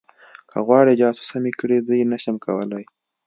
که 0.51 0.57
غواړې 0.67 0.99
جاسوسه 1.01 1.35
مې 1.43 1.51
کړي 1.59 1.77
زه 1.87 1.93
یې 1.99 2.05
نشم 2.13 2.35
کولی 2.45 2.83